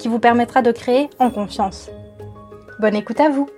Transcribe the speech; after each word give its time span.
qui 0.00 0.08
vous 0.08 0.18
permettra 0.18 0.62
de 0.62 0.72
créer 0.72 1.10
en 1.18 1.30
confiance. 1.30 1.90
Bonne 2.80 2.96
écoute 2.96 3.20
à 3.20 3.28
vous 3.28 3.48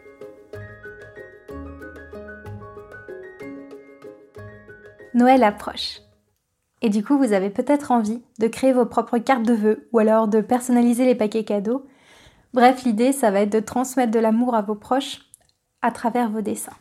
Noël 5.15 5.45
approche. 5.45 6.01
Et 6.81 6.89
du 6.89 7.05
coup, 7.05 7.17
vous 7.17 7.33
avez 7.33 7.49
peut-être 7.49 7.93
envie 7.93 8.23
de 8.41 8.49
créer 8.49 8.73
vos 8.73 8.87
propres 8.87 9.19
cartes 9.19 9.45
de 9.45 9.53
vœux 9.53 9.89
ou 9.93 10.01
alors 10.01 10.27
de 10.27 10.41
personnaliser 10.41 11.05
les 11.05 11.15
paquets 11.15 11.45
cadeaux. 11.45 11.87
Bref, 12.55 12.83
l'idée, 12.83 13.13
ça 13.13 13.31
va 13.31 13.43
être 13.43 13.53
de 13.53 13.61
transmettre 13.61 14.11
de 14.11 14.19
l'amour 14.19 14.57
à 14.57 14.63
vos 14.63 14.75
proches 14.75 15.21
à 15.81 15.93
travers 15.93 16.29
vos 16.29 16.41
dessins. 16.41 16.77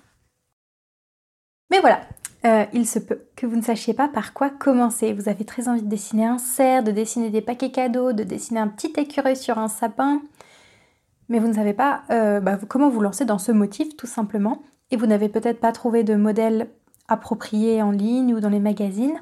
Mais 1.69 1.79
voilà, 1.81 2.01
euh, 2.45 2.65
il 2.73 2.87
se 2.87 2.99
peut 2.99 3.21
que 3.35 3.45
vous 3.45 3.55
ne 3.55 3.61
sachiez 3.61 3.93
pas 3.93 4.07
par 4.07 4.33
quoi 4.33 4.49
commencer. 4.49 5.13
Vous 5.13 5.29
avez 5.29 5.45
très 5.45 5.67
envie 5.67 5.83
de 5.83 5.89
dessiner 5.89 6.25
un 6.25 6.39
cerf, 6.39 6.83
de 6.83 6.91
dessiner 6.91 7.29
des 7.29 7.41
paquets 7.41 7.71
cadeaux, 7.71 8.13
de 8.13 8.23
dessiner 8.23 8.59
un 8.59 8.67
petit 8.67 8.93
écureuil 8.97 9.35
sur 9.35 9.59
un 9.59 9.67
sapin, 9.67 10.21
mais 11.29 11.39
vous 11.39 11.47
ne 11.47 11.53
savez 11.53 11.73
pas 11.73 12.03
euh, 12.09 12.39
bah, 12.39 12.57
comment 12.67 12.89
vous 12.89 13.01
lancer 13.01 13.25
dans 13.25 13.37
ce 13.37 13.51
motif 13.51 13.95
tout 13.95 14.07
simplement, 14.07 14.63
et 14.89 14.97
vous 14.97 15.05
n'avez 15.05 15.29
peut-être 15.29 15.59
pas 15.59 15.71
trouvé 15.71 16.03
de 16.03 16.15
modèle 16.15 16.69
approprié 17.07 17.81
en 17.81 17.91
ligne 17.91 18.33
ou 18.33 18.39
dans 18.39 18.49
les 18.49 18.59
magazines. 18.59 19.21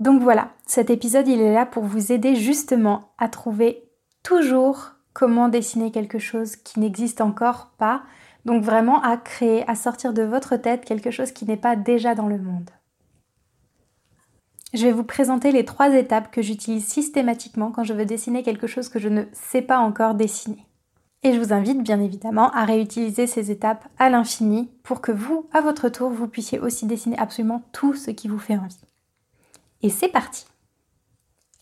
Donc 0.00 0.20
voilà, 0.20 0.50
cet 0.66 0.90
épisode 0.90 1.28
il 1.28 1.40
est 1.40 1.54
là 1.54 1.64
pour 1.64 1.84
vous 1.84 2.10
aider 2.10 2.34
justement 2.34 3.12
à 3.18 3.28
trouver 3.28 3.88
toujours 4.24 4.92
comment 5.12 5.48
dessiner 5.48 5.92
quelque 5.92 6.18
chose 6.18 6.56
qui 6.56 6.80
n'existe 6.80 7.20
encore 7.20 7.70
pas, 7.78 8.02
donc 8.44 8.62
vraiment 8.62 9.02
à 9.02 9.16
créer, 9.16 9.68
à 9.68 9.74
sortir 9.74 10.12
de 10.12 10.22
votre 10.22 10.56
tête 10.56 10.84
quelque 10.84 11.10
chose 11.10 11.32
qui 11.32 11.44
n'est 11.44 11.56
pas 11.56 11.76
déjà 11.76 12.14
dans 12.14 12.28
le 12.28 12.38
monde. 12.38 12.70
Je 14.74 14.86
vais 14.86 14.92
vous 14.92 15.04
présenter 15.04 15.52
les 15.52 15.66
trois 15.66 15.94
étapes 15.94 16.30
que 16.30 16.40
j'utilise 16.40 16.86
systématiquement 16.86 17.70
quand 17.70 17.84
je 17.84 17.92
veux 17.92 18.06
dessiner 18.06 18.42
quelque 18.42 18.66
chose 18.66 18.88
que 18.88 18.98
je 18.98 19.08
ne 19.08 19.24
sais 19.32 19.60
pas 19.60 19.78
encore 19.78 20.14
dessiner. 20.14 20.66
Et 21.22 21.34
je 21.34 21.38
vous 21.38 21.52
invite 21.52 21.82
bien 21.82 22.00
évidemment 22.00 22.50
à 22.50 22.64
réutiliser 22.64 23.26
ces 23.26 23.50
étapes 23.50 23.86
à 23.98 24.08
l'infini 24.08 24.70
pour 24.82 25.00
que 25.00 25.12
vous, 25.12 25.48
à 25.52 25.60
votre 25.60 25.88
tour, 25.88 26.10
vous 26.10 26.26
puissiez 26.26 26.58
aussi 26.58 26.86
dessiner 26.86 27.18
absolument 27.18 27.62
tout 27.72 27.94
ce 27.94 28.10
qui 28.10 28.28
vous 28.28 28.38
fait 28.38 28.56
envie. 28.56 28.80
Et 29.82 29.90
c'est 29.90 30.08
parti 30.08 30.46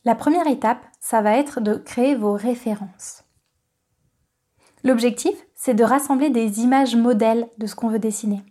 La 0.05 0.15
première 0.15 0.47
étape, 0.47 0.87
ça 1.01 1.21
va 1.21 1.37
être 1.37 1.61
de 1.61 1.75
créer 1.75 2.15
vos 2.15 2.33
références. 2.33 3.25
L'objectif, 4.85 5.35
c'est 5.55 5.75
de 5.75 5.85
rassembler 5.85 6.31
des 6.31 6.61
images 6.61 6.97
modèles 6.97 7.49
de 7.59 7.67
ce 7.67 7.75
qu'on 7.75 7.89
veut 7.89 7.99
dessiner. 7.99 8.43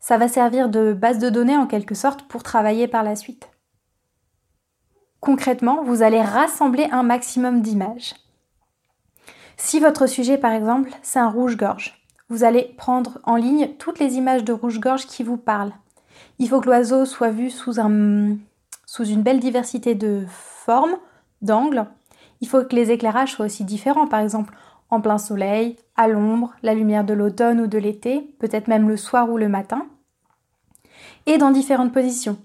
Ça 0.00 0.18
va 0.18 0.28
servir 0.28 0.68
de 0.68 0.92
base 0.92 1.18
de 1.18 1.30
données 1.30 1.56
en 1.56 1.66
quelque 1.66 1.94
sorte 1.94 2.22
pour 2.22 2.42
travailler 2.42 2.88
par 2.88 3.02
la 3.02 3.16
suite. 3.16 3.48
Concrètement, 5.20 5.82
vous 5.82 6.02
allez 6.02 6.20
rassembler 6.20 6.88
un 6.92 7.02
maximum 7.02 7.62
d'images. 7.62 8.14
Si 9.56 9.80
votre 9.80 10.06
sujet, 10.06 10.36
par 10.36 10.52
exemple, 10.52 10.90
c'est 11.02 11.18
un 11.18 11.30
rouge-gorge, 11.30 12.04
vous 12.28 12.44
allez 12.44 12.74
prendre 12.76 13.18
en 13.24 13.36
ligne 13.36 13.70
toutes 13.78 14.00
les 14.00 14.16
images 14.16 14.44
de 14.44 14.52
rouge-gorge 14.52 15.06
qui 15.06 15.22
vous 15.22 15.36
parlent. 15.36 15.72
Il 16.38 16.48
faut 16.48 16.60
que 16.60 16.66
l'oiseau 16.66 17.04
soit 17.04 17.30
vu 17.30 17.48
sous, 17.48 17.74
sous 17.74 19.04
une 19.04 19.22
belle 19.22 19.40
diversité 19.40 19.94
de 19.94 20.24
formes, 20.28 20.96
d'angles. 21.42 21.86
Il 22.40 22.48
faut 22.48 22.64
que 22.64 22.74
les 22.74 22.90
éclairages 22.90 23.32
soient 23.32 23.46
aussi 23.46 23.64
différents. 23.64 24.08
Par 24.08 24.20
exemple, 24.20 24.52
en 24.90 25.00
plein 25.00 25.18
soleil, 25.18 25.76
à 25.96 26.08
l'ombre, 26.08 26.54
la 26.62 26.74
lumière 26.74 27.04
de 27.04 27.14
l'automne 27.14 27.60
ou 27.60 27.66
de 27.66 27.78
l'été, 27.78 28.34
peut-être 28.38 28.68
même 28.68 28.88
le 28.88 28.96
soir 28.96 29.30
ou 29.30 29.36
le 29.36 29.48
matin, 29.48 29.86
et 31.26 31.38
dans 31.38 31.50
différentes 31.50 31.92
positions. 31.92 32.38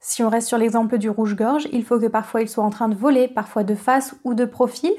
Si 0.00 0.22
on 0.22 0.28
reste 0.28 0.48
sur 0.48 0.58
l'exemple 0.58 0.98
du 0.98 1.10
rouge-gorge, 1.10 1.68
il 1.72 1.84
faut 1.84 1.98
que 1.98 2.06
parfois 2.06 2.42
il 2.42 2.48
soit 2.48 2.64
en 2.64 2.70
train 2.70 2.88
de 2.88 2.94
voler, 2.94 3.26
parfois 3.28 3.64
de 3.64 3.74
face 3.74 4.14
ou 4.24 4.34
de 4.34 4.44
profil. 4.44 4.92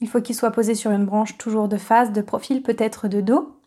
Il 0.00 0.08
faut 0.08 0.20
qu'il 0.20 0.36
soit 0.36 0.52
posé 0.52 0.74
sur 0.74 0.92
une 0.92 1.04
branche 1.04 1.36
toujours 1.36 1.68
de 1.68 1.78
face, 1.78 2.12
de 2.12 2.20
profil, 2.20 2.62
peut-être 2.62 3.08
de 3.08 3.20
dos. 3.20 3.60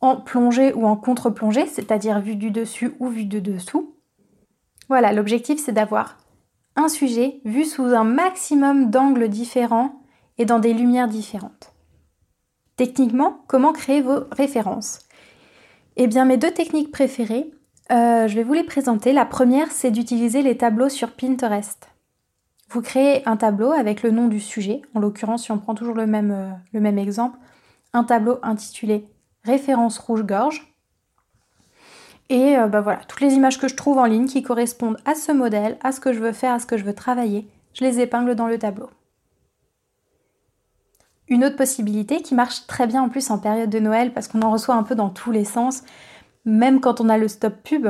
En 0.00 0.16
plongée 0.16 0.72
ou 0.72 0.86
en 0.86 0.96
contre-plongée, 0.96 1.66
c'est-à-dire 1.66 2.20
vu 2.20 2.36
du 2.36 2.50
dessus 2.50 2.94
ou 2.98 3.08
vu 3.08 3.24
de 3.24 3.40
dessous. 3.40 3.94
Voilà, 4.88 5.12
l'objectif 5.12 5.62
c'est 5.62 5.72
d'avoir 5.72 6.18
un 6.76 6.88
sujet 6.88 7.40
vu 7.44 7.64
sous 7.64 7.84
un 7.84 8.04
maximum 8.04 8.90
d'angles 8.90 9.28
différents 9.28 10.00
et 10.38 10.44
dans 10.44 10.58
des 10.58 10.74
lumières 10.74 11.08
différentes. 11.08 11.72
Techniquement, 12.76 13.44
comment 13.46 13.72
créer 13.72 14.00
vos 14.00 14.24
références? 14.32 15.00
Eh 15.96 16.06
bien, 16.06 16.24
mes 16.24 16.36
deux 16.36 16.50
techniques 16.50 16.90
préférées, 16.90 17.52
euh, 17.92 18.26
je 18.26 18.34
vais 18.34 18.42
vous 18.42 18.54
les 18.54 18.64
présenter. 18.64 19.12
La 19.12 19.26
première, 19.26 19.70
c'est 19.70 19.90
d'utiliser 19.90 20.42
les 20.42 20.56
tableaux 20.56 20.88
sur 20.88 21.12
Pinterest. 21.12 21.88
Vous 22.70 22.82
créez 22.82 23.26
un 23.28 23.36
tableau 23.36 23.70
avec 23.70 24.02
le 24.02 24.10
nom 24.10 24.26
du 24.26 24.40
sujet, 24.40 24.82
en 24.94 25.00
l'occurrence, 25.00 25.44
si 25.44 25.52
on 25.52 25.58
prend 25.58 25.74
toujours 25.74 25.94
le 25.94 26.06
même, 26.06 26.32
euh, 26.74 26.96
exemple, 26.96 27.38
un 27.92 28.04
tableau 28.04 28.38
intitulé 28.42 29.06
Référence 29.44 29.98
rouge-gorge. 29.98 30.74
Et 32.30 32.56
euh, 32.56 32.66
bah 32.66 32.80
voilà, 32.80 33.00
toutes 33.06 33.20
les 33.20 33.34
images 33.34 33.60
que 33.60 33.68
je 33.68 33.76
trouve 33.76 33.98
en 33.98 34.06
ligne 34.06 34.26
qui 34.26 34.42
correspondent 34.42 34.96
à 35.04 35.14
ce 35.14 35.30
modèle, 35.30 35.76
à 35.82 35.92
ce 35.92 36.00
que 36.00 36.12
je 36.12 36.18
veux 36.18 36.32
faire, 36.32 36.54
à 36.54 36.58
ce 36.58 36.66
que 36.66 36.78
je 36.78 36.84
veux 36.84 36.94
travailler, 36.94 37.46
je 37.74 37.84
les 37.84 38.00
épingle 38.00 38.34
dans 38.34 38.46
le 38.46 38.58
tableau. 38.58 38.88
Une 41.28 41.44
autre 41.44 41.56
possibilité 41.56 42.20
qui 42.22 42.34
marche 42.34 42.66
très 42.66 42.86
bien 42.86 43.02
en 43.02 43.08
plus 43.08 43.30
en 43.30 43.38
période 43.38 43.70
de 43.70 43.78
Noël 43.78 44.12
parce 44.12 44.28
qu'on 44.28 44.42
en 44.42 44.50
reçoit 44.50 44.74
un 44.74 44.82
peu 44.82 44.94
dans 44.94 45.08
tous 45.08 45.30
les 45.30 45.44
sens, 45.44 45.82
même 46.44 46.80
quand 46.80 47.00
on 47.00 47.08
a 47.08 47.16
le 47.16 47.28
stop 47.28 47.54
pub, 47.62 47.88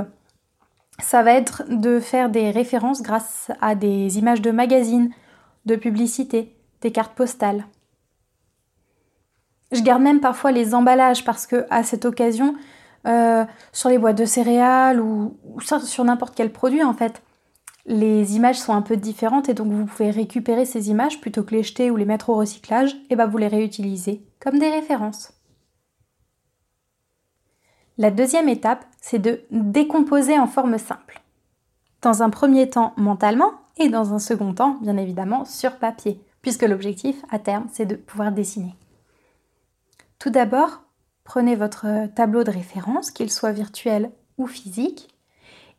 ça 1.01 1.23
va 1.23 1.33
être 1.33 1.65
de 1.69 1.99
faire 1.99 2.31
des 2.31 2.51
références 2.51 3.03
grâce 3.03 3.51
à 3.61 3.75
des 3.75 4.19
images 4.19 4.43
de 4.43 4.53
magazines, 4.53 5.11
de 5.67 5.75
publicités, 5.75 6.57
des 6.81 6.93
cartes 6.93 7.15
postales. 7.15 7.67
Je 9.73 9.81
garde 9.81 10.03
même 10.03 10.21
parfois 10.21 10.53
les 10.53 10.75
emballages 10.75 11.25
parce 11.25 11.47
que 11.47 11.67
à 11.71 11.83
cette 11.83 12.05
occasion, 12.05 12.55
euh, 13.07 13.45
sur 13.73 13.89
les 13.89 13.99
boîtes 13.99 14.19
de 14.19 14.25
céréales 14.25 15.01
ou 15.01 15.37
sur 15.61 16.05
n'importe 16.05 16.35
quel 16.37 16.53
produit 16.53 16.85
en 16.85 16.95
fait, 16.95 17.23
les 17.87 18.37
images 18.37 18.59
sont 18.59 18.73
un 18.73 18.83
peu 18.83 18.97
différentes 18.97 19.49
et 19.49 19.55
donc 19.55 19.71
vous 19.71 19.85
pouvez 19.85 20.11
récupérer 20.11 20.65
ces 20.65 20.89
images 20.89 21.21
plutôt 21.21 21.43
que 21.43 21.55
les 21.55 21.63
jeter 21.63 21.91
ou 21.91 21.97
les 21.97 22.07
mettre 22.07 22.31
au 22.31 22.37
recyclage, 22.37 22.97
et 23.11 23.17
bah 23.17 23.27
vous 23.27 23.39
les 23.39 23.49
réutilisez 23.49 24.25
comme 24.41 24.59
des 24.59 24.71
références. 24.71 25.33
La 27.97 28.11
deuxième 28.11 28.49
étape, 28.49 28.85
c'est 29.01 29.19
de 29.19 29.43
décomposer 29.51 30.39
en 30.39 30.47
forme 30.47 30.79
simple. 30.79 31.23
Dans 32.03 32.23
un 32.23 32.31
premier 32.31 32.69
temps 32.69 32.93
mentalement 32.97 33.53
et 33.77 33.89
dans 33.89 34.15
un 34.15 34.19
second 34.19 34.53
temps, 34.53 34.79
bien 34.81 34.97
évidemment, 34.97 35.45
sur 35.45 35.77
papier, 35.77 36.21
puisque 36.43 36.63
l'objectif 36.63 37.25
à 37.31 37.39
terme, 37.39 37.69
c'est 37.73 37.87
de 37.87 37.95
pouvoir 37.95 38.33
dessiner. 38.33 38.75
Tout 40.19 40.31
d'abord, 40.31 40.83
prenez 41.23 41.55
votre 41.55 42.07
tableau 42.15 42.45
de 42.45 42.51
référence, 42.51 43.11
qu'il 43.11 43.31
soit 43.31 43.53
virtuel 43.53 44.11
ou 44.39 44.47
physique, 44.47 45.14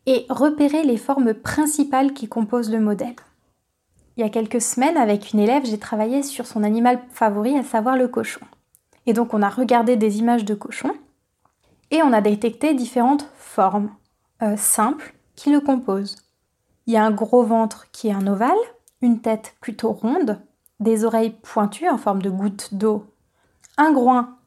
et 0.06 0.26
repérer 0.28 0.82
les 0.84 0.96
formes 0.96 1.34
principales 1.34 2.12
qui 2.12 2.28
composent 2.28 2.70
le 2.70 2.80
modèle. 2.80 3.16
Il 4.16 4.22
y 4.22 4.26
a 4.26 4.30
quelques 4.30 4.62
semaines, 4.62 4.96
avec 4.96 5.32
une 5.32 5.40
élève, 5.40 5.66
j'ai 5.66 5.78
travaillé 5.78 6.22
sur 6.22 6.46
son 6.46 6.62
animal 6.62 7.00
favori, 7.10 7.56
à 7.58 7.62
savoir 7.62 7.96
le 7.96 8.08
cochon. 8.08 8.46
Et 9.04 9.12
donc 9.12 9.34
on 9.34 9.42
a 9.42 9.48
regardé 9.48 9.96
des 9.96 10.18
images 10.18 10.44
de 10.44 10.54
cochon 10.54 10.92
et 11.90 12.02
on 12.02 12.12
a 12.12 12.20
détecté 12.20 12.74
différentes 12.74 13.28
formes 13.36 13.90
euh, 14.42 14.56
simples 14.56 15.14
qui 15.34 15.50
le 15.50 15.60
composent. 15.60 16.16
Il 16.86 16.94
y 16.94 16.96
a 16.96 17.04
un 17.04 17.10
gros 17.10 17.42
ventre 17.42 17.90
qui 17.92 18.08
est 18.08 18.12
un 18.12 18.26
ovale, 18.26 18.52
une 19.02 19.20
tête 19.20 19.54
plutôt 19.60 19.92
ronde, 19.92 20.40
des 20.80 21.04
oreilles 21.04 21.36
pointues 21.42 21.88
en 21.88 21.98
forme 21.98 22.22
de 22.22 22.30
goutte 22.30 22.74
d'eau, 22.74 23.06
un 23.76 23.92
groin 23.92 24.38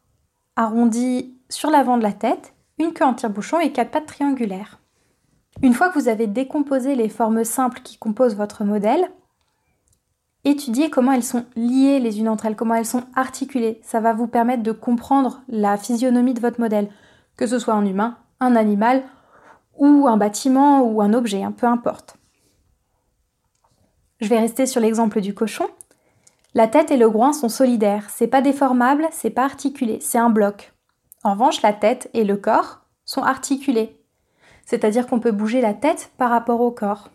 arrondi 0.56 1.36
sur 1.50 1.70
l'avant 1.70 1.98
de 1.98 2.04
la 2.04 2.14
tête, 2.14 2.54
une 2.78 2.94
queue 2.94 3.06
en 3.06 3.14
tire-bouchon 3.14 3.60
et 3.60 3.72
quatre 3.72 3.92
pattes 3.92 4.08
triangulaires. 4.08 4.79
Une 5.62 5.74
fois 5.74 5.90
que 5.90 6.00
vous 6.00 6.08
avez 6.08 6.28
décomposé 6.28 6.96
les 6.96 7.10
formes 7.10 7.44
simples 7.44 7.82
qui 7.84 7.98
composent 7.98 8.36
votre 8.36 8.64
modèle, 8.64 9.12
étudiez 10.46 10.90
comment 10.90 11.12
elles 11.12 11.24
sont 11.24 11.46
liées 11.58 12.00
les 12.00 12.20
unes 12.20 12.30
entre 12.30 12.46
elles, 12.46 12.56
comment 12.56 12.76
elles 12.76 12.86
sont 12.86 13.04
articulées. 13.14 13.82
Ça 13.84 14.00
va 14.00 14.14
vous 14.14 14.28
permettre 14.28 14.64
de 14.64 14.72
comprendre 14.72 15.42
la 15.50 15.76
physionomie 15.76 16.34
de 16.34 16.40
votre 16.40 16.62
modèle, 16.62 16.90
que 17.36 17.46
ce 17.46 17.60
soit 17.60 17.74
un 17.74 17.86
humain, 17.86 18.18
un 18.40 18.56
animal 18.56 19.04
ou 19.78 20.08
un 20.08 20.16
bâtiment 20.16 20.82
ou 20.84 21.02
un 21.02 21.14
objet, 21.14 21.44
hein, 21.44 21.52
peu 21.52 21.68
importe. 21.68 22.16
Je 24.22 24.30
vais 24.30 24.40
rester 24.40 24.66
sur 24.66 24.80
l'exemple 24.80 25.20
du 25.20 25.34
cochon. 25.34 25.68
La 26.54 26.68
tête 26.68 26.90
et 26.90 26.98
le 26.98 27.10
groin 27.10 27.34
sont 27.34 27.50
solidaires, 27.50 28.10
c'est 28.10 28.28
pas 28.28 28.42
déformable, 28.42 29.08
c'est 29.12 29.30
pas 29.30 29.44
articulé, 29.44 30.00
c'est 30.02 30.18
un 30.18 30.30
bloc. 30.30 30.74
En 31.24 31.34
revanche, 31.34 31.62
la 31.62 31.74
tête 31.74 32.10
et 32.14 32.24
le 32.24 32.38
corps 32.38 32.80
sont 33.06 33.24
articulés, 33.24 33.99
c'est-à-dire 34.70 35.08
qu'on 35.08 35.20
peut 35.20 35.32
bouger 35.32 35.62
la 35.62 35.74
tête 35.74 36.12
par 36.20 36.30
rapport 36.30 36.62
au 36.62 36.70
corps. 36.70 37.10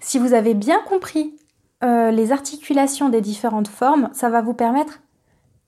Si 0.00 0.16
vous 0.16 0.32
avez 0.32 0.54
bien 0.54 0.80
compris 0.82 1.36
euh, 1.82 2.12
les 2.12 2.30
articulations 2.30 3.08
des 3.08 3.20
différentes 3.20 3.66
formes, 3.66 4.10
ça 4.12 4.30
va 4.30 4.42
vous 4.42 4.54
permettre, 4.54 5.00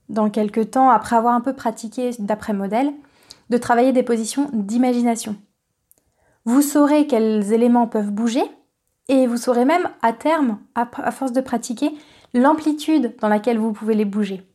dans 0.09 0.31
quelques 0.31 0.71
temps, 0.71 0.89
après 0.89 1.17
avoir 1.17 1.35
un 1.35 1.41
peu 1.41 1.53
pratiqué 1.53 2.11
d'après 2.21 2.53
modèle, 2.53 2.93
de 3.51 3.59
travailler 3.59 3.91
des 3.91 4.05
positions 4.05 4.51
d'imagination. 4.53 5.35
Vous 6.45 6.63
saurez 6.63 7.09
quels 7.09 7.53
éléments 7.53 7.89
peuvent 7.89 8.13
bouger 8.13 8.45
et 9.09 9.27
vous 9.27 9.37
saurez 9.37 9.65
même 9.65 9.91
à 10.01 10.13
terme, 10.13 10.61
à 10.77 11.11
force 11.11 11.33
de 11.33 11.41
pratiquer, 11.41 11.91
l'amplitude 12.35 13.17
dans 13.21 13.29
laquelle 13.29 13.59
vous 13.59 13.73
pouvez 13.73 13.97
les 13.97 14.05
bouger. 14.05 14.47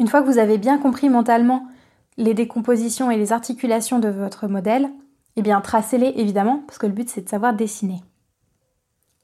Une 0.00 0.08
fois 0.08 0.20
que 0.20 0.26
vous 0.26 0.38
avez 0.38 0.58
bien 0.58 0.78
compris 0.78 1.08
mentalement 1.08 1.68
les 2.16 2.34
décompositions 2.34 3.10
et 3.10 3.16
les 3.16 3.32
articulations 3.32 3.98
de 3.98 4.08
votre 4.08 4.46
modèle, 4.46 4.90
eh 5.36 5.42
bien 5.42 5.60
tracez-les 5.60 6.14
évidemment, 6.16 6.62
parce 6.66 6.78
que 6.78 6.86
le 6.86 6.92
but 6.92 7.08
c'est 7.08 7.22
de 7.22 7.28
savoir 7.28 7.54
dessiner. 7.54 8.02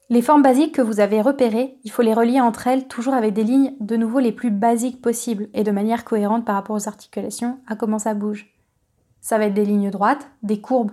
Les 0.09 0.23
formes 0.23 0.43
basiques 0.43 0.75
que 0.75 0.83
vous 0.83 0.99
avez 0.99 1.21
repérées, 1.21 1.79
il 1.85 1.91
faut 1.93 2.03
les 2.03 2.15
relier 2.15 2.41
entre 2.41 2.67
elles 2.67 2.89
toujours 2.89 3.15
avec 3.15 3.33
des 3.33 3.45
lignes 3.45 3.75
de 3.79 3.97
nouveau 3.97 4.19
les 4.19 4.33
plus 4.33 4.51
basiques 4.51 5.01
possibles 5.01 5.49
et 5.55 5.63
de 5.63 5.71
manière 5.71 6.05
cohérente 6.05 6.45
par 6.45 6.57
rapport 6.57 6.75
aux 6.75 6.89
articulations, 6.89 7.61
à 7.69 7.77
comment 7.77 8.01
ça 8.01 8.15
bouge. 8.15 8.53
Ça 9.21 9.39
va 9.39 9.45
être 9.45 9.55
des 9.55 9.65
lignes 9.65 9.91
droites, 9.91 10.29
des 10.43 10.61
courbes 10.61 10.91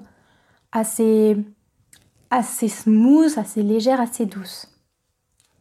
assez, 0.71 1.35
assez 2.29 2.67
smooth, 2.67 3.39
assez 3.39 3.63
légères, 3.63 4.01
assez 4.01 4.27
douces. 4.27 4.67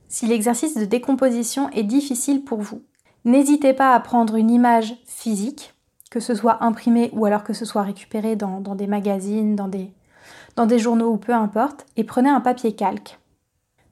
Si 0.09 0.27
l'exercice 0.27 0.77
de 0.77 0.85
décomposition 0.85 1.71
est 1.71 1.83
difficile 1.83 2.45
pour 2.45 2.61
vous, 2.61 2.83
n'hésitez 3.25 3.73
pas 3.73 3.95
à 3.95 4.01
prendre 4.01 4.37
une 4.37 4.51
image 4.51 4.97
physique, 5.07 5.75
que 6.11 6.21
ce 6.21 6.35
soit 6.35 6.63
imprimée 6.63 7.11
ou 7.13 7.27
alors 7.27 7.45
que 7.45 7.53
ce 7.53 7.65
soit 7.65 7.83
récupérée 7.83 8.37
dans, 8.37 8.61
dans 8.61 8.75
des 8.75 8.87
magazines, 8.87 9.57
dans 9.57 9.69
des, 9.69 9.93
dans 10.55 10.67
des 10.67 10.79
journaux 10.79 11.11
ou 11.11 11.17
peu 11.17 11.33
importe, 11.33 11.87
et 11.97 12.05
prenez 12.05 12.31
un 12.31 12.41
papier 12.41 12.75
calque. 12.75 13.19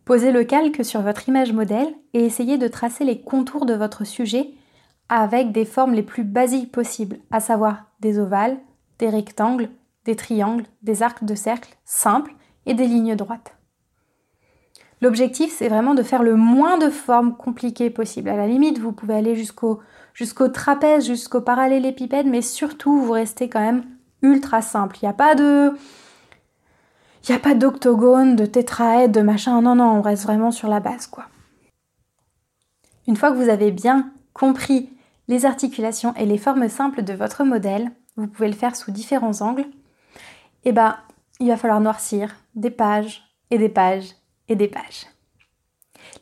Posez 0.04 0.32
le 0.32 0.44
calque 0.44 0.84
sur 0.84 1.00
votre 1.00 1.28
image 1.28 1.52
modèle 1.52 1.94
et 2.12 2.24
essayez 2.24 2.58
de 2.58 2.68
tracer 2.68 3.04
les 3.04 3.20
contours 3.20 3.66
de 3.66 3.74
votre 3.74 4.04
sujet 4.04 4.50
avec 5.08 5.52
des 5.52 5.64
formes 5.64 5.94
les 5.94 6.02
plus 6.02 6.24
basiques 6.24 6.72
possibles, 6.72 7.18
à 7.30 7.40
savoir 7.40 7.84
des 8.00 8.18
ovales, 8.18 8.58
des 8.98 9.08
rectangles, 9.08 9.70
des 10.04 10.16
triangles, 10.16 10.66
des 10.82 11.02
arcs 11.02 11.24
de 11.24 11.34
cercle 11.34 11.76
simples 11.84 12.34
et 12.66 12.74
des 12.74 12.86
lignes 12.86 13.16
droites. 13.16 13.56
L'objectif, 15.00 15.54
c'est 15.54 15.68
vraiment 15.68 15.94
de 15.94 16.02
faire 16.02 16.22
le 16.22 16.36
moins 16.36 16.78
de 16.78 16.88
formes 16.88 17.36
compliquées 17.36 17.90
possible. 17.90 18.28
À 18.28 18.36
la 18.36 18.46
limite, 18.46 18.78
vous 18.78 18.92
pouvez 18.92 19.14
aller 19.14 19.34
jusqu'au 19.34 19.80
jusqu'au 20.14 20.48
trapèze, 20.48 21.06
jusqu'au 21.06 21.42
parallélépipède, 21.42 22.26
mais 22.26 22.40
surtout, 22.40 23.00
vous 23.02 23.12
restez 23.12 23.50
quand 23.50 23.60
même 23.60 23.84
ultra 24.22 24.62
simple. 24.62 24.96
Il 25.02 25.04
n'y 25.04 25.10
a 25.10 25.14
pas 25.14 25.34
de 25.34 25.74
il 27.26 27.34
a 27.34 27.38
pas 27.38 27.54
d'octogone, 27.54 28.36
de 28.36 28.44
tétraède, 28.44 29.10
de 29.10 29.22
machin. 29.22 29.62
Non, 29.62 29.74
non, 29.74 29.98
on 29.98 30.02
reste 30.02 30.24
vraiment 30.24 30.50
sur 30.50 30.68
la 30.68 30.80
base, 30.80 31.06
quoi. 31.06 31.24
Une 33.06 33.16
fois 33.16 33.30
que 33.30 33.36
vous 33.36 33.48
avez 33.48 33.70
bien 33.70 34.12
compris 34.34 34.90
les 35.28 35.46
articulations 35.46 36.14
et 36.16 36.26
les 36.26 36.38
formes 36.38 36.68
simples 36.68 37.02
de 37.02 37.14
votre 37.14 37.44
modèle, 37.44 37.90
vous 38.16 38.26
pouvez 38.26 38.48
le 38.48 38.54
faire 38.54 38.76
sous 38.76 38.90
différents 38.90 39.40
angles, 39.40 39.66
et 40.66 40.70
eh 40.70 40.72
ben, 40.72 40.96
il 41.40 41.48
va 41.48 41.56
falloir 41.56 41.80
noircir 41.80 42.36
des 42.54 42.70
pages 42.70 43.22
et 43.50 43.58
des 43.58 43.68
pages 43.68 44.14
et 44.48 44.56
des 44.56 44.68
pages. 44.68 45.06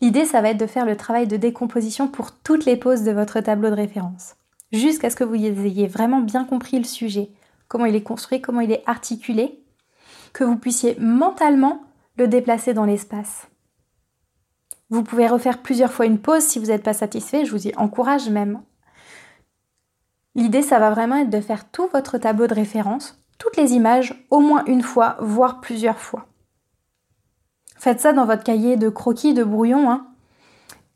L'idée, 0.01 0.25
ça 0.25 0.41
va 0.41 0.51
être 0.51 0.61
de 0.61 0.67
faire 0.67 0.87
le 0.87 0.97
travail 0.97 1.27
de 1.27 1.37
décomposition 1.37 2.09
pour 2.09 2.33
toutes 2.33 2.65
les 2.65 2.77
poses 2.77 3.03
de 3.03 3.13
votre 3.13 3.41
tableau 3.41 3.71
de 3.71 3.75
référence, 3.75 4.35
jusqu'à 4.73 5.11
ce 5.11 5.17
que 5.17 5.25
vous 5.25 5.35
ayez 5.35 5.87
vraiment 5.87 6.21
bien 6.21 6.45
compris 6.45 6.79
le 6.79 6.85
sujet, 6.85 7.31
comment 7.69 7.87
il 7.87 7.95
est 7.95 8.03
construit, 8.03 8.41
comment 8.41 8.61
il 8.61 8.73
est 8.73 8.83
articulé, 8.87 9.63
que 10.33 10.45
vous 10.45 10.57
puissiez 10.57 10.97
mentalement 10.99 11.83
le 12.17 12.29
déplacer 12.29 12.75
dans 12.75 12.85
l'espace. 12.85 13.49
Vous 14.91 15.03
pouvez 15.03 15.27
refaire 15.27 15.63
plusieurs 15.63 15.93
fois 15.93 16.05
une 16.07 16.19
pause 16.19 16.43
si 16.43 16.59
vous 16.59 16.67
n'êtes 16.67 16.83
pas 16.83 16.93
satisfait, 16.93 17.45
je 17.45 17.51
vous 17.51 17.67
y 17.67 17.75
encourage 17.77 18.29
même. 18.29 18.61
L'idée, 20.35 20.63
ça 20.63 20.79
va 20.79 20.91
vraiment 20.91 21.17
être 21.17 21.31
de 21.31 21.41
faire 21.41 21.71
tout 21.71 21.89
votre 21.93 22.19
tableau 22.19 22.47
de 22.47 22.55
référence, 22.55 23.19
toutes 23.39 23.57
les 23.57 23.73
images, 23.73 24.27
au 24.31 24.41
moins 24.41 24.65
une 24.67 24.83
fois, 24.83 25.17
voire 25.21 25.61
plusieurs 25.61 25.99
fois. 25.99 26.27
Faites 27.83 27.99
ça 27.99 28.13
dans 28.13 28.27
votre 28.27 28.45
cahier 28.45 28.77
de 28.77 28.89
croquis, 28.89 29.35
de 29.35 29.43
brouillon, 29.43 29.91
hein, 29.91 30.07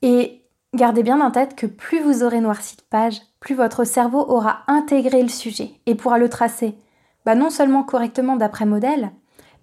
et 0.03 0.45
gardez 0.73 1.03
bien 1.03 1.21
en 1.21 1.33
tête 1.33 1.57
que 1.57 1.67
plus 1.67 2.01
vous 2.01 2.23
aurez 2.23 2.41
noirci 2.41 2.77
de 2.77 2.83
pages, 2.83 3.21
plus 3.41 3.57
votre 3.57 3.83
cerveau 3.83 4.21
aura 4.21 4.61
intégré 4.69 5.21
le 5.21 5.29
sujet 5.29 5.73
et 5.87 5.97
pourra 5.97 6.19
le 6.19 6.29
tracer, 6.29 6.79
bah 7.25 7.35
non 7.35 7.51
seulement 7.51 7.83
correctement 7.83 8.37
d'après 8.37 8.67
modèle, 8.67 9.11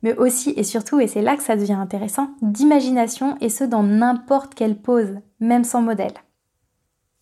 mais 0.01 0.13
aussi 0.17 0.49
et 0.57 0.65
surtout, 0.65 0.99
et 0.99 1.07
c'est 1.07 1.21
là 1.21 1.37
que 1.37 1.43
ça 1.43 1.55
devient 1.55 1.71
intéressant, 1.71 2.31
d'imagination 2.41 3.37
et 3.39 3.47
ce 3.47 3.63
dans 3.63 3.83
n'importe 3.83 4.53
quelle 4.53 4.75
pose, 4.75 5.15
même 5.39 5.63
sans 5.63 5.81
modèle. 5.81 6.15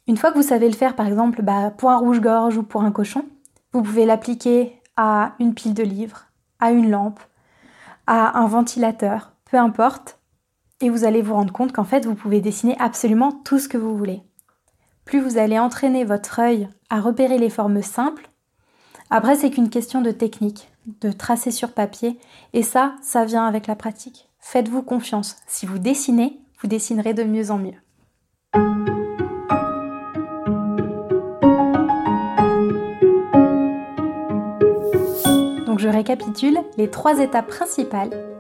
Une 0.08 0.18
fois 0.18 0.32
que 0.32 0.38
vous 0.38 0.42
savez 0.42 0.68
le 0.68 0.76
faire, 0.76 0.96
par 0.96 1.06
exemple, 1.06 1.44
bah, 1.44 1.70
pour 1.70 1.92
un 1.92 1.98
rouge-gorge 1.98 2.58
ou 2.58 2.64
pour 2.64 2.82
un 2.82 2.92
cochon, 2.92 3.26
vous 3.72 3.84
pouvez 3.84 4.08
l'appliquer 4.08 4.82
à 4.98 5.34
une 5.38 5.54
pile 5.54 5.76
de 5.76 5.84
livres, 5.84 6.26
à 6.60 6.72
une 6.72 6.90
lampe, 6.90 7.20
à 8.08 8.40
un 8.40 8.48
ventilateur, 8.48 9.32
peu 9.52 9.58
importe, 9.58 10.18
et 10.80 10.90
vous 10.90 11.04
allez 11.04 11.22
vous 11.22 11.34
rendre 11.34 11.52
compte 11.52 11.74
qu'en 11.74 11.84
fait, 11.84 12.06
vous 12.06 12.16
pouvez 12.16 12.40
dessiner 12.40 12.76
absolument 12.80 13.34
tout 13.44 13.60
ce 13.60 13.68
que 13.68 13.78
vous 13.78 13.98
voulez. 13.98 14.24
Plus 15.04 15.20
vous 15.20 15.38
allez 15.38 15.60
entraîner 15.60 16.06
votre 16.06 16.40
œil 16.40 16.70
à 16.90 17.02
repérer 17.02 17.38
les 17.38 17.50
formes 17.50 17.82
simples, 17.82 18.30
après, 19.14 19.36
c'est 19.36 19.50
qu'une 19.50 19.70
question 19.70 20.00
de 20.00 20.12
technique, 20.12 20.72
de 21.02 21.12
tracer 21.12 21.52
sur 21.52 21.74
papier, 21.74 22.18
et 22.54 22.64
ça, 22.64 22.96
ça 23.02 23.26
vient 23.26 23.46
avec 23.46 23.68
la 23.68 23.76
pratique. 23.76 24.30
Faites-vous 24.40 24.84
confiance. 24.84 25.36
Si 25.48 25.66
vous 25.66 25.80
dessinez, 25.80 26.40
vous 26.62 26.70
dessinerez 26.70 27.14
de 27.14 27.26
mieux 27.26 27.52
en 27.52 27.58
mieux. 27.58 27.74
Donc 35.66 35.80
je 35.80 35.90
récapitule 35.90 36.58
les 36.78 36.90
trois 36.90 37.20
étapes 37.20 37.48
principales 37.48 38.31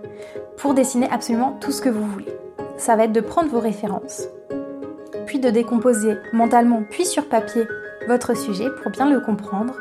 pour 0.61 0.75
dessiner 0.75 1.09
absolument 1.09 1.57
tout 1.59 1.71
ce 1.71 1.81
que 1.81 1.89
vous 1.89 2.05
voulez. 2.05 2.31
Ça 2.77 2.95
va 2.95 3.05
être 3.05 3.11
de 3.11 3.19
prendre 3.19 3.49
vos 3.49 3.59
références, 3.59 4.27
puis 5.25 5.39
de 5.39 5.49
décomposer 5.49 6.15
mentalement 6.33 6.83
puis 6.89 7.05
sur 7.05 7.27
papier 7.27 7.67
votre 8.07 8.37
sujet 8.37 8.67
pour 8.81 8.91
bien 8.91 9.09
le 9.09 9.19
comprendre, 9.19 9.75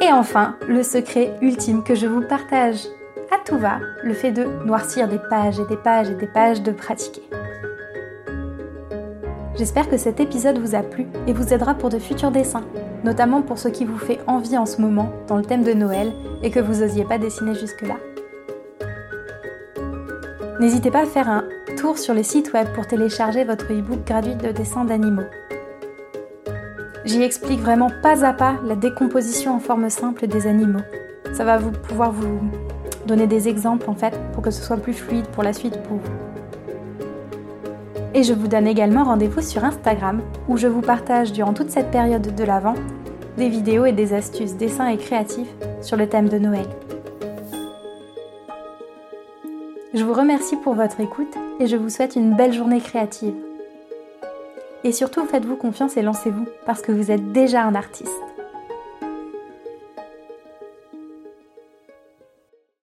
et 0.00 0.12
enfin, 0.12 0.56
le 0.68 0.82
secret 0.82 1.36
ultime 1.40 1.82
que 1.82 1.94
je 1.94 2.06
vous 2.06 2.20
partage 2.20 2.84
à 3.32 3.38
tout 3.44 3.56
va, 3.56 3.78
le 4.02 4.12
fait 4.12 4.30
de 4.30 4.44
noircir 4.64 5.08
des 5.08 5.18
pages 5.30 5.58
et 5.58 5.66
des 5.66 5.76
pages 5.76 6.10
et 6.10 6.14
des 6.14 6.26
pages 6.26 6.62
de 6.62 6.70
pratiquer. 6.70 7.22
J'espère 9.56 9.88
que 9.88 9.96
cet 9.96 10.20
épisode 10.20 10.58
vous 10.58 10.74
a 10.74 10.82
plu 10.82 11.06
et 11.26 11.32
vous 11.32 11.54
aidera 11.54 11.74
pour 11.74 11.88
de 11.88 11.98
futurs 11.98 12.30
dessins, 12.30 12.64
notamment 13.04 13.42
pour 13.42 13.58
ce 13.58 13.68
qui 13.68 13.84
vous 13.84 13.98
fait 13.98 14.20
envie 14.26 14.58
en 14.58 14.66
ce 14.66 14.80
moment 14.80 15.10
dans 15.28 15.36
le 15.36 15.44
thème 15.44 15.62
de 15.62 15.72
Noël 15.72 16.12
et 16.42 16.50
que 16.50 16.60
vous 16.60 16.80
n'osiez 16.80 17.04
pas 17.04 17.18
dessiner 17.18 17.54
jusque-là. 17.54 17.96
N'hésitez 20.58 20.90
pas 20.90 21.02
à 21.02 21.06
faire 21.06 21.28
un 21.28 21.44
tour 21.76 21.98
sur 21.98 22.14
le 22.14 22.22
site 22.22 22.52
web 22.54 22.66
pour 22.74 22.86
télécharger 22.86 23.44
votre 23.44 23.66
e-book 23.66 24.06
gratuit 24.06 24.36
de 24.36 24.52
dessin 24.52 24.86
d'animaux. 24.86 25.26
J'y 27.04 27.22
explique 27.22 27.60
vraiment 27.60 27.90
pas 28.02 28.24
à 28.24 28.32
pas 28.32 28.54
la 28.64 28.74
décomposition 28.74 29.54
en 29.54 29.60
forme 29.60 29.90
simple 29.90 30.26
des 30.26 30.46
animaux. 30.46 30.80
Ça 31.34 31.44
va 31.44 31.58
vous 31.58 31.72
pouvoir 31.72 32.10
vous 32.10 32.40
donner 33.06 33.26
des 33.26 33.48
exemples 33.48 33.88
en 33.90 33.94
fait 33.94 34.18
pour 34.32 34.42
que 34.42 34.50
ce 34.50 34.62
soit 34.62 34.78
plus 34.78 34.94
fluide 34.94 35.26
pour 35.28 35.42
la 35.42 35.52
suite 35.52 35.80
pour 35.82 35.98
vous. 35.98 36.12
Et 38.14 38.22
je 38.22 38.32
vous 38.32 38.48
donne 38.48 38.66
également 38.66 39.04
rendez-vous 39.04 39.42
sur 39.42 39.62
Instagram 39.62 40.22
où 40.48 40.56
je 40.56 40.68
vous 40.68 40.80
partage 40.80 41.32
durant 41.32 41.52
toute 41.52 41.70
cette 41.70 41.90
période 41.90 42.34
de 42.34 42.44
l'Avent 42.44 42.74
des 43.36 43.50
vidéos 43.50 43.84
et 43.84 43.92
des 43.92 44.14
astuces 44.14 44.56
dessins 44.56 44.88
et 44.88 44.96
créatifs 44.96 45.54
sur 45.82 45.98
le 45.98 46.08
thème 46.08 46.30
de 46.30 46.38
Noël. 46.38 46.66
Je 49.96 50.04
vous 50.04 50.12
remercie 50.12 50.56
pour 50.56 50.74
votre 50.74 51.00
écoute 51.00 51.34
et 51.58 51.66
je 51.66 51.74
vous 51.74 51.88
souhaite 51.88 52.16
une 52.16 52.36
belle 52.36 52.52
journée 52.52 52.82
créative. 52.82 53.32
Et 54.84 54.92
surtout, 54.92 55.24
faites-vous 55.24 55.56
confiance 55.56 55.96
et 55.96 56.02
lancez-vous 56.02 56.44
parce 56.66 56.82
que 56.82 56.92
vous 56.92 57.10
êtes 57.10 57.32
déjà 57.32 57.62
un 57.62 57.74
artiste. 57.74 58.12